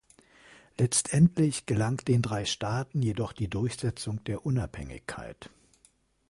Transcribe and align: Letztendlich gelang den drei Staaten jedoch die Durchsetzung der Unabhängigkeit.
Letztendlich 0.79 1.67
gelang 1.67 1.97
den 1.97 2.23
drei 2.23 2.45
Staaten 2.45 3.03
jedoch 3.03 3.33
die 3.33 3.51
Durchsetzung 3.51 4.23
der 4.23 4.47
Unabhängigkeit. 4.47 5.51